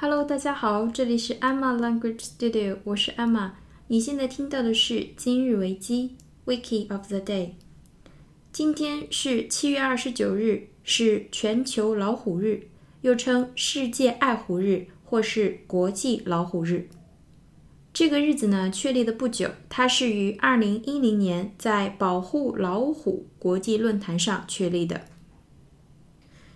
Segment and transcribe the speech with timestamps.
[0.00, 3.50] Hello，大家好，这里是 Emma Language Studio，我是 Emma。
[3.88, 6.14] 你现在听到的是今日维基
[6.46, 7.54] Wiki of the Day。
[8.52, 12.68] 今天是七月二十九日，是全球老虎日，
[13.00, 16.88] 又称世界爱虎日或是国际老虎日。
[17.92, 25.00] 这个日子呢，确立的不久，它是于二零一零年在保护老虎国际论坛上确立的。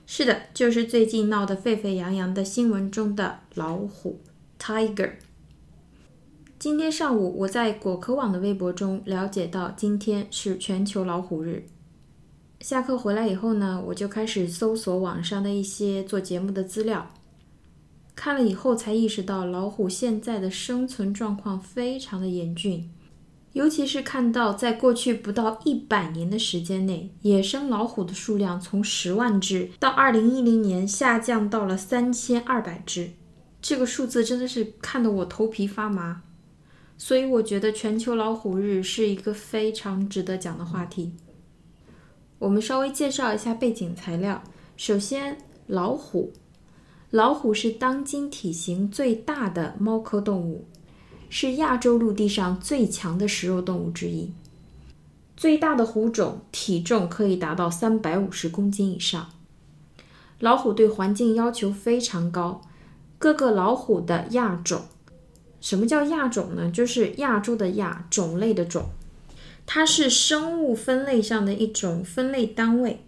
[0.05, 4.21] 是的，就是最近闹得沸沸扬扬的新闻中的老虎
[4.59, 5.13] （Tiger）。
[6.59, 11.65] 今天上午，我在果壳网的微博中了解到，今天是全球老虎日。
[12.61, 17.11] 下课回来以后呢，我就开始搜索网上的一些做节目的资料。
[18.15, 22.91] 看了以后，才意识到老虎现在的生存状况非常的严峻，
[23.53, 33.11] 尤其是看到在过去不到一百年的时间内，野生老虎的数量从十万只到二零一零年下降到了三千二百只，
[33.61, 36.23] 这个数字真的是看得我头皮发麻。
[36.97, 41.13] 所以我觉得全球老虎日是一个非常值得讲的话题。
[42.39, 44.43] 我们稍微介绍一下背景材料，
[44.77, 46.33] 首先老虎。
[47.11, 50.67] 老虎是当今体型最大的猫科动物，
[51.35, 54.35] 是亚洲陆地上最强的食肉动物之一。
[55.35, 59.31] 最大的虎种体重可以达到三百五十公斤以上。
[60.41, 62.61] 老虎对环境要求非常高，
[63.17, 64.83] 各个老虎的亚种，
[65.59, 66.71] 什么叫亚种呢？
[66.71, 68.91] 就是亚洲的亚，种类的种，
[69.65, 73.01] 它是生物分类上的一种分类单位。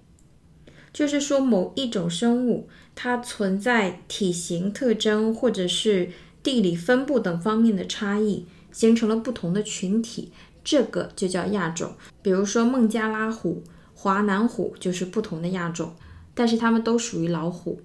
[0.95, 6.11] 就是说，某一种生物它存在体型特征或者是
[6.45, 10.31] 地理分布等方面的差异，形成了不同的群体，
[10.63, 11.95] 这个就叫亚种。
[12.23, 13.65] 比如说孟加拉虎、
[13.95, 15.95] 华南虎就是不同的亚种，
[16.35, 17.81] 但是它们都属于老虎。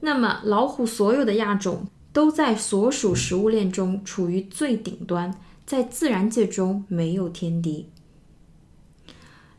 [0.00, 7.88] 那么老虎所有的亚种都在所属食物链中处于最顶端，在自然界中没有天敌。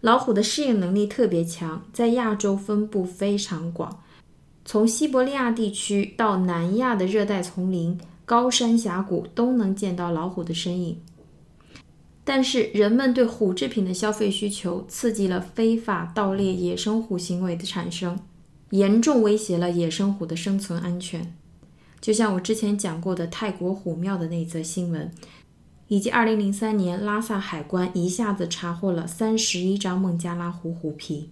[0.01, 4.01] 老虎的适应能力特别强，在亚洲分布非常广，
[4.71, 11.01] 从西伯利亚地区到南亚的热带丛林、高山峡谷都能见到老虎的身影。
[12.23, 18.19] 但是，人们对虎制品的消费需求，刺激了非法盗猎野生虎行为的产生，
[18.69, 21.35] 严重威胁了野生虎的生存安全。
[21.99, 25.11] 就像我之前讲过的泰国虎庙的那则新闻。
[25.87, 31.31] 以及2003年拉萨海关一下子查获了三十一张孟加拉虎虎皮，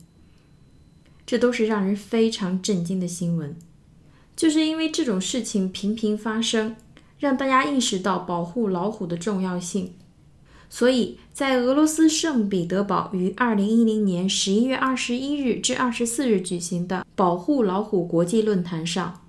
[1.28, 3.56] 这都是让人非常震惊的新闻。
[4.36, 6.76] 就是因为这种事情频频发生，
[7.20, 9.94] 让大家意识到保护老虎的重要性。
[10.70, 19.22] 所以在俄罗斯圣彼得堡于2010年11月21日至24日举行的保护老虎国际论坛上，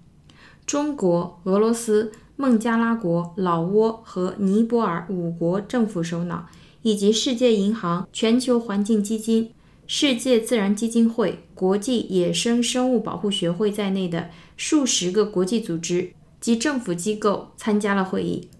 [0.64, 2.12] 中国、俄罗斯。
[2.40, 6.46] 孟加拉国、老挝和尼泊尔五国政府首脑，
[6.82, 9.50] 以及世界银行、全球环境基金、
[9.90, 16.10] 世界自然基金会、国际野生生物保护学会在内的数十个国际组织
[16.42, 18.50] 及政府机构参加了会议。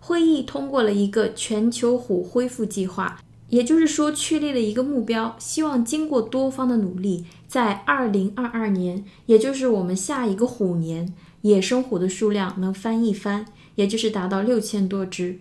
[0.00, 11.14] 会议通过了一个全球虎恢复计划，也就是说，确立了一个目标，希望经过多方的努力，在2022年，也就是我们下一个虎年。
[11.42, 15.38] 野生虎的数量能翻一番，也就是达到六千多只。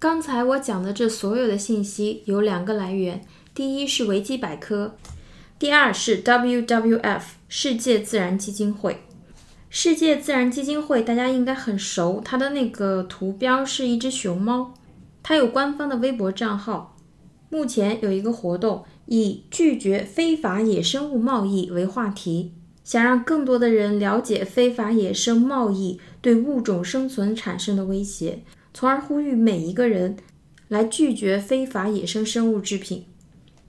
[0.00, 3.24] 刚才我讲的这所有的信息有两个来源，
[3.58, 4.94] 第一是维基百科，
[5.58, 9.02] 第二是 WWF 世界自然基金会。
[9.68, 14.72] 世界自然基金会大家应该很熟，它的那个图标是一只熊猫，
[15.24, 16.96] 它有官方的微博账号。
[17.50, 22.52] 目前有一个活动，以拒绝非法野生物贸易为话题。
[22.84, 30.16] 想让更多的人了解非法野生贸易对物种生存产生的威胁，从而呼吁每一个人
[30.68, 33.06] 来拒绝非法野生生物制品。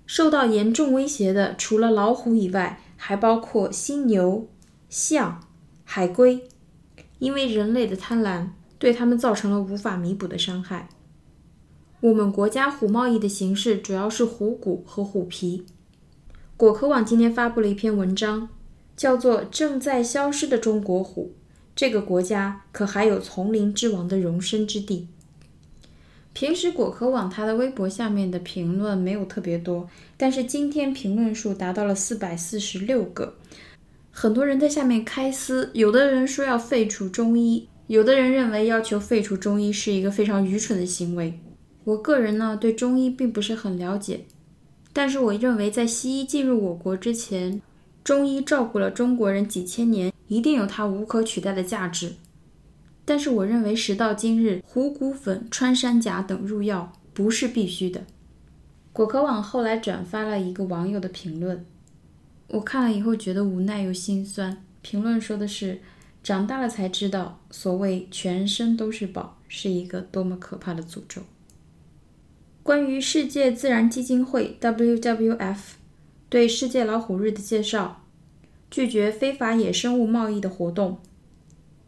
[0.09, 4.49] 受到严重威胁的，除了老虎以外，还包括犀牛、
[4.89, 5.39] 象、
[5.83, 6.47] 海龟，
[7.19, 8.47] 因为人类的贪婪
[8.79, 10.89] 对它们造成了无法弥补的伤害。
[12.01, 15.67] 我们国家虎贸易的形式主要是虎骨和虎皮。
[16.57, 18.49] 果壳网今天发布了一篇文章。
[18.97, 21.31] 叫做正在消失的中国虎，
[21.73, 25.07] 这个国家可还有丛林之王的容身之地。
[26.33, 33.35] 平时果壳网它的微博下面的评论没有特别多，但是今天评论数达到了四百四十六个，
[34.11, 41.39] 很多人在下面开撕，有的人说要废除中医，有的人认为要求废除中医是一个非常愚蠢的行为。
[41.83, 44.25] 我个人呢对中医并不是很了解，
[44.93, 47.61] 但是我认为在西医进入我国之前。
[48.01, 52.13] 中医照顾了中国人几千年，一定有它无可取代的价值。
[53.09, 58.05] 但是我认为时到今日，虎骨粉、穿山甲等入药不是必须的。
[58.93, 61.65] 果壳网后来转发了一个网友的评论，
[62.49, 64.63] 我看了以后觉得无奈又心酸。
[64.83, 65.81] 评论说的是：
[66.21, 71.23] 长大了才知道，所谓全身都是宝，是一个多么可怕的诅咒。
[72.61, 75.57] 关于世界自然基金会 （WWF）
[76.29, 78.03] 对世界老虎日的介绍，
[78.69, 80.99] 拒绝非法野生物贸易的活动。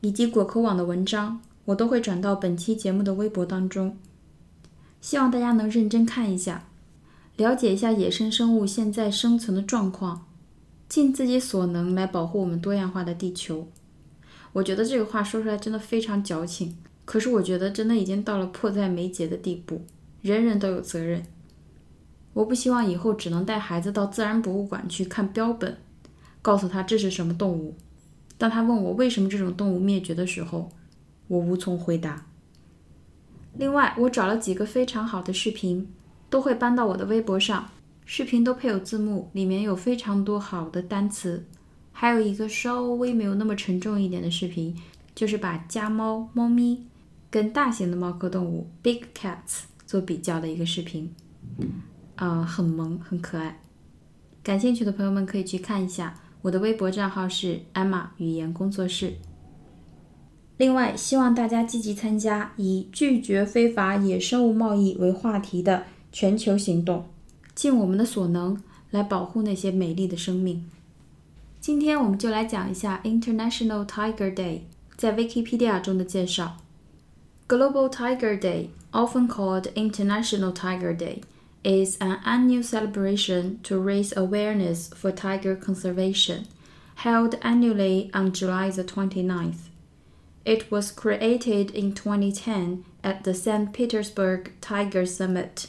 [0.01, 3.95] 以及果壳网的文章，我都会转到本期节目的微博当中，
[5.00, 6.68] 希望大家能认真看一下，
[7.38, 10.25] 了解一下野生生物现在生存的状况，
[10.89, 13.68] 尽自己所能来保护我们多样化的地球。
[14.53, 19.86] 我觉得这个话说出来真的非常矫情，可是我觉得真的已经到了迫在眉睫的地步，
[20.21, 21.24] 人人都有责任。
[22.33, 25.77] 我不希望以后只能带孩子到自然博物馆去看标本，
[26.42, 27.75] 告诉他这是什么动物。
[28.41, 30.67] 当他问我为什么这种动物灭绝的时候，
[31.27, 32.25] 我无从回答。
[33.53, 35.88] 另外，我找了几个非常好的视频，
[36.27, 37.69] 都会搬到我的微博上。
[38.03, 41.45] 视频都配有字幕，里面有非常多好的单词。
[41.91, 44.75] 还有一个稍微没有那么沉重一点的视频，
[45.13, 46.87] 就是把家猫、猫咪
[47.29, 51.13] 跟大型的猫科动物 （big cats） 做比较的一个视频，
[52.15, 53.61] 啊，很萌，很可爱。
[54.41, 56.15] 感兴趣的朋友们可以去看一下。
[56.41, 59.13] 我的微博账号是 Emma 语言工作室。
[60.57, 67.05] 另外，希望大家积极参加以拒绝非法野生物贸易为话题的全球行动，
[67.55, 68.61] 尽我们的所能
[68.91, 70.63] 来保护那些美丽的生命。
[71.59, 74.61] 今天我们就来讲一下 International Tiger Day
[74.95, 76.57] 在 Wikipedia 中的介绍。
[77.47, 81.21] Global Tiger Day, often called International Tiger Day.
[81.63, 86.47] Is an annual celebration to raise awareness for tiger conservation,
[86.95, 89.69] held annually on July the 29th.
[90.43, 93.73] It was created in 2010 at the St.
[93.73, 95.67] Petersburg Tiger Summit.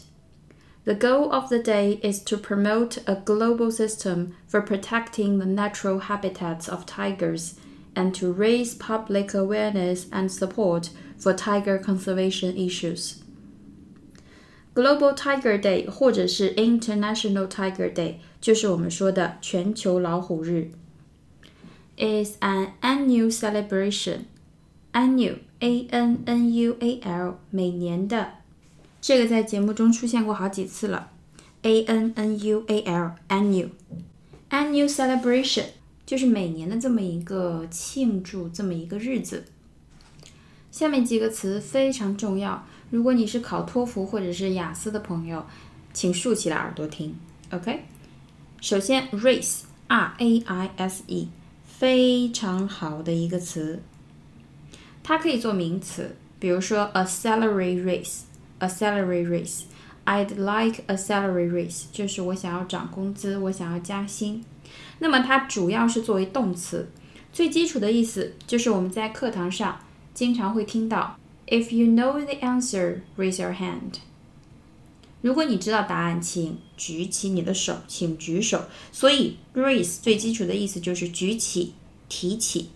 [0.84, 6.00] The goal of the day is to promote a global system for protecting the natural
[6.00, 7.54] habitats of tigers
[7.94, 13.21] and to raise public awareness and support for tiger conservation issues.
[14.73, 20.71] Global Tiger Day 或者是 International Tiger Day，就是我们说的全球老虎日。
[21.97, 24.25] Is an annual celebration.
[24.93, 28.33] Annual, A-N-N-U-A-L，每年的。
[29.01, 31.11] 这个在节目中出现过好几次了。
[31.63, 33.69] A-N-N-U-A-L, annual.
[34.49, 35.65] Annual celebration
[36.05, 39.45] 就是每年的这么一个庆祝，这么一个日子。
[40.71, 42.65] 下面几个词非常重要。
[42.92, 45.46] 如果你是考托福或者是雅思的朋友，
[45.94, 47.16] 请竖起来耳朵听
[47.50, 47.84] ，OK？
[48.60, 51.30] 首先，race，R A I S E，
[51.66, 53.80] 非常好的一个词，
[55.02, 64.44] 它可以做名词，比如说 a salary raise，a salary raise，I'd like a salary raise，就是我想要涨工资，我想要加薪。
[64.98, 66.90] 那么它主要是作为动词，
[67.32, 69.80] 最基础的意思就是我们在课堂上
[70.12, 71.16] 经常会听到。
[71.52, 73.96] If you know the answer, raise your hand.
[75.20, 78.64] 如果你知道答案，请举起你的手，请举手。
[78.90, 81.74] 所以，raise 最基础的意思就是举起、
[82.08, 82.70] 提起。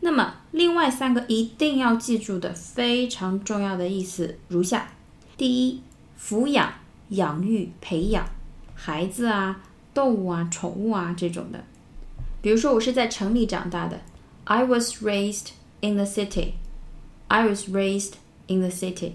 [0.00, 4.92] 那么，另外三个一定要记住的非常重要的意思如下：
[5.38, 5.80] 第一，
[6.20, 6.70] 抚养、
[7.08, 8.26] 养育、培养
[8.74, 9.62] 孩子啊、
[9.94, 11.64] 动物啊、宠物啊这种的。
[12.42, 14.02] 比如说，我是在城里长大的
[14.44, 16.52] ，I was raised in the city。
[17.32, 18.12] I was raised
[18.46, 19.12] in the city。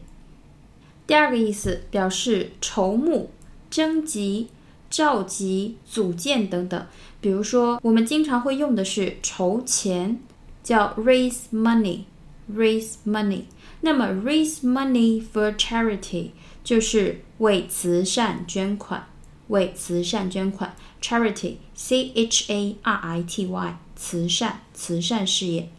[1.05, 3.29] 第二个意思表示筹募、
[3.69, 4.47] 征集、
[4.89, 6.87] 召集、组建等等。
[7.21, 10.19] 比如说，我们经常会用的是筹钱，
[10.63, 13.43] 叫 raise money，raise money。
[13.81, 16.31] 那么 raise money for charity
[16.63, 19.07] 就是为慈善捐款，
[19.49, 20.75] 为慈善捐款。
[20.99, 25.69] charity，c h a r i t y，慈善，慈善事业。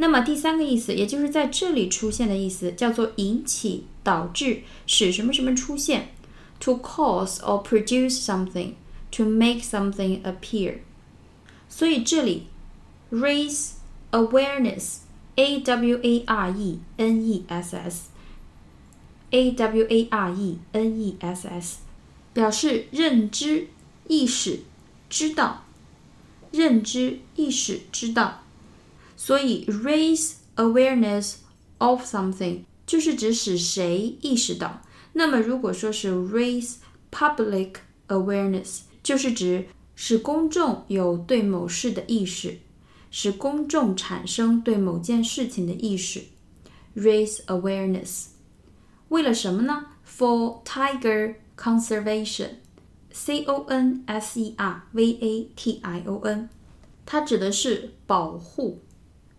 [0.00, 6.14] 那么第三个意思，也就是在这里出现的意思，叫做引起、导致、使什么什么出现
[6.60, 8.74] ，to cause or produce something,
[9.10, 10.78] to make something appear。
[11.68, 12.46] 所以这里
[13.10, 13.72] raise
[14.12, 14.98] awareness,
[15.34, 18.10] a w a r e n e s s,
[19.30, 21.78] a w a r e n e s s，
[22.32, 23.66] 表示认知、
[24.06, 24.60] 意识、
[25.10, 25.64] 知道，
[26.52, 28.44] 认知、意识、知道。
[29.17, 31.35] 所以，raise awareness
[31.77, 34.81] of something 就是指使谁意识到。
[35.13, 36.75] 那么，如果说是 raise
[37.11, 37.75] public
[38.07, 42.59] awareness，就是指使公众有对某事的意识。
[43.15, 46.23] 使公众产生对某件事情的意识，
[46.95, 48.29] raise awareness。
[49.09, 49.85] 为了什么呢？
[50.03, 56.49] For tiger conservation，C O N S E R V A T I O N，
[57.05, 58.81] 它指的是保护，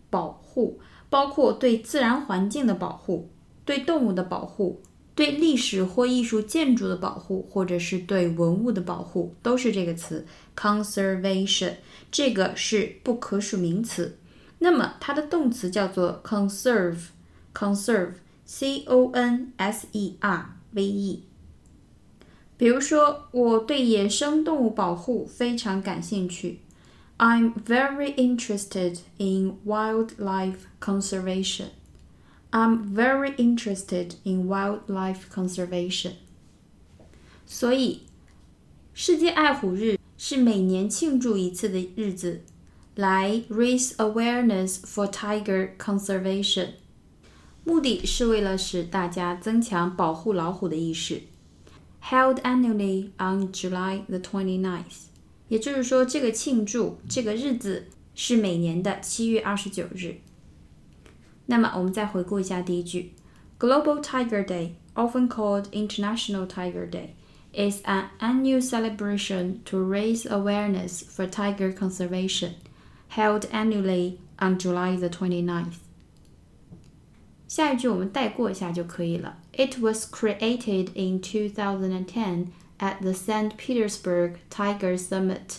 [0.10, 3.30] 保护，包括对自然环境的保护，
[3.66, 4.82] 对动物的保护。
[5.16, 10.26] 对历史或艺术建筑的保护，或者是对文物的保护，都是这个词
[10.56, 11.74] conservation。
[12.10, 14.18] 这个是不可数名词。
[14.60, 21.26] 那么它的动词叫做 conserve，conserve，c o n s e r v e。
[22.56, 26.62] 比如说，我对野生动物保护非常感兴趣。
[27.19, 31.71] I'm very interested in wildlife conservation.
[32.51, 36.13] I'm very interested in wildlife conservation.
[37.47, 38.03] 所以，
[38.93, 42.43] 世界爱虎日是每年庆祝一次的日子，
[42.95, 46.71] 来 raise awareness for tiger conservation。
[47.65, 51.23] 目的是为了使大家增强保护老虎的意识。
[52.03, 55.07] Held annually on July the 29th，
[55.49, 60.17] 也就是说，这个庆祝这个日子是每年的七月二十九日。
[61.47, 63.13] 那么我们再回顾一下第一句：
[63.59, 67.11] Global Tiger Day, often called International Tiger Day,
[67.53, 72.55] is an annual celebration to raise awareness for tiger conservation,
[73.09, 75.75] held annually on July the 29th.
[77.47, 79.39] 下一句我们带过一下就可以了。
[79.53, 82.47] It was created in 2010
[82.80, 83.56] at the St.
[83.58, 85.58] Petersburg Tiger Summit.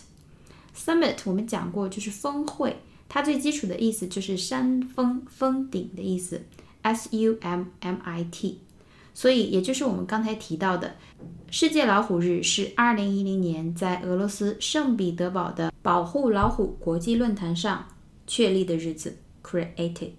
[0.74, 2.76] Summit 我们讲过就是峰会。
[3.08, 6.42] 它最基础的意思就是山峰、峰顶的意思
[6.82, 8.60] ，S U M M I T。
[9.12, 10.94] 所以，也就是我们刚才提到的，
[11.50, 17.84] 世界老虎日是二零一零年在俄罗斯圣彼得堡的保护老虎国际论坛上
[18.28, 20.12] 确立的日子，created。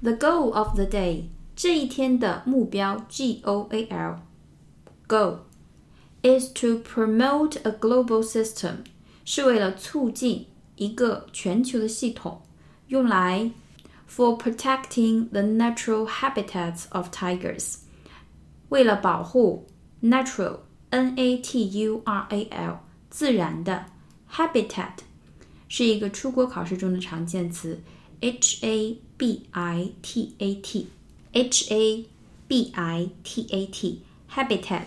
[0.00, 3.86] The goal of the day，这一天的目标，G O A
[5.07, 8.85] L，goal，is to promote a global system，
[9.25, 10.47] 是为了促进。
[10.75, 12.41] 一个全球的系统，
[12.87, 13.51] 用来
[14.09, 17.77] for protecting the natural habitats of tigers，
[18.69, 19.67] 为了保护
[20.01, 22.79] natural n a t u r a l
[23.09, 23.85] 自然的
[24.31, 24.97] habitat
[25.67, 27.79] 是一个出国考试中的常见词
[28.19, 30.91] h a b i t a t
[31.31, 32.05] h a
[32.47, 34.01] b i t a t
[34.32, 34.84] habitat，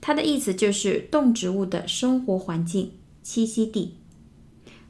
[0.00, 2.92] 它的意思就是动植物的生活环境
[3.24, 3.94] 栖息地。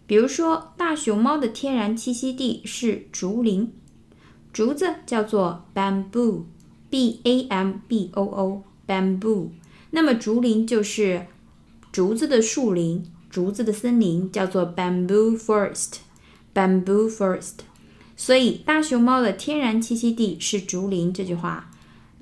[0.07, 3.73] 比如说，大熊猫的天然栖息地是竹林，
[4.53, 9.49] 竹子叫做 bamboo，b a m b o o，bamboo。
[9.93, 11.27] 那么竹林就是
[11.91, 17.61] 竹子的树林，竹子的森林叫做 bamboo forest，bamboo forest。
[18.17, 21.13] 所以，大熊猫的天然栖息地是竹林。
[21.13, 21.71] 这句话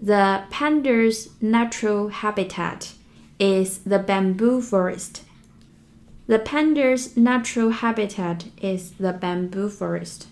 [0.02, 2.94] ，The panda's natural habitat
[3.40, 10.24] is the bamboo forest。The panda's natural habitat is the bamboo forest.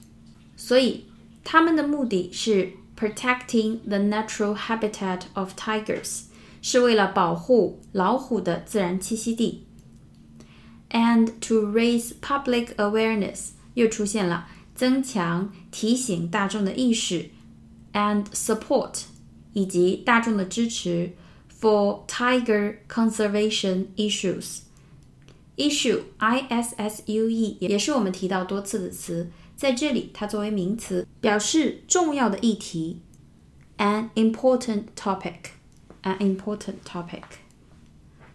[0.57, 1.05] 所以，
[1.43, 6.23] 他们的目的是 protecting the natural habitat of tigers，
[6.61, 9.65] 是为了保护老虎的自然栖息地。
[10.89, 17.29] And to raise public awareness，又出现了增强、提醒大众的意识，
[17.93, 19.03] and support，
[19.52, 21.12] 以及大众的支持
[21.60, 24.60] for tiger conservation issues。
[25.56, 33.02] Issue, i s s u e，也是我们提到多次的词，在这里它作为名词，表示重要的议题
[33.76, 35.50] ，an important topic,
[36.02, 37.24] an important topic。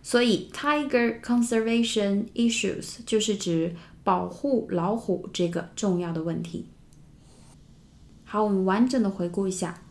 [0.04, 6.68] 所以，tiger conservation issues 就是指保护老虎这个重要的问题。
[8.24, 9.82] 好，我们完整的回顾一下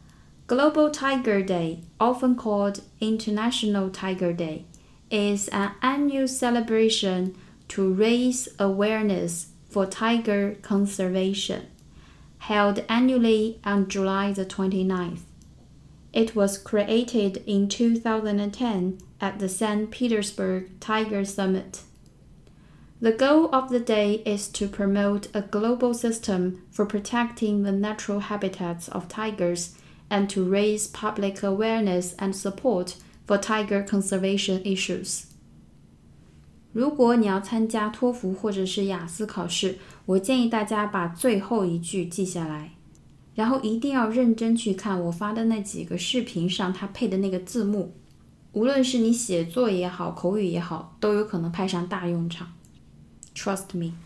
[0.46, 4.66] ，Global Tiger Day, often called International Tiger Day,
[5.10, 7.34] is an annual celebration
[7.68, 11.66] to raise awareness for tiger conservation,
[12.38, 15.22] held annually on July the 29th.
[16.12, 19.90] It was created in 2010 at the St.
[19.90, 21.82] Petersburg Tiger Summit.
[23.00, 28.20] The goal of the day is to promote a global system for protecting the natural
[28.20, 29.74] habitats of tigers
[30.08, 32.94] and to raise public awareness and support
[33.26, 35.22] For tiger conservation issues。
[36.74, 42.72] 如果你要参加托福或者是雅思考试，我建议大家把最后一句记下来，
[43.34, 47.94] 然后一定要认真去看我发的那几个视频上它配的那个字幕。
[48.52, 52.52] 无论是你写作也好，口语也好，都有可能派上大用场。
[53.34, 54.03] Trust me。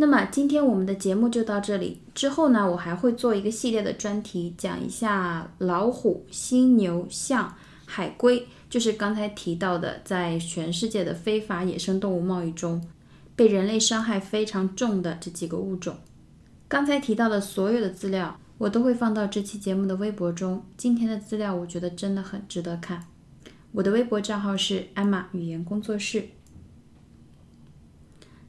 [0.00, 2.00] 那么今天我们的节目就到这里。
[2.14, 7.54] 之后呢，我还会做一个系列的专题，讲一下老虎、犀牛、象、
[7.84, 12.82] 海龟，就是刚才提到的，在全世界的非法野生动物贸易中，
[13.36, 15.94] 被人类伤害非常重的这几个物种。
[16.66, 20.64] 刚才提到的所有的资料，我都会放到这期节目的微博中。
[20.78, 23.04] 今天的资料，我觉得真的很值得看。
[23.72, 26.24] 我的微博账号是艾玛语言工作室。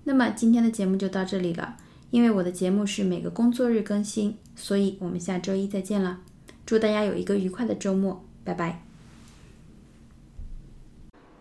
[0.03, 1.77] 那么今天的节目就到这里了。
[2.09, 6.19] 因为我的节目是每个工作日更新，所以我们下周一再见了。
[6.65, 8.83] 祝大家有一个愉快的周末，拜拜。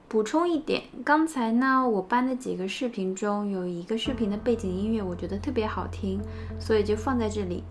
[0.06, 6.20] 补充一点，刚才呢我搬的几个视频中有一个视频的背景音乐，我觉得特别好听，
[6.60, 7.64] 所以就放在这里，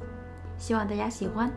[0.58, 1.50] 希望大家喜欢。